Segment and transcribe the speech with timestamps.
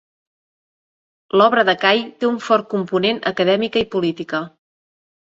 [1.41, 4.47] L'obra de Cai té un fort component acadèmica i política.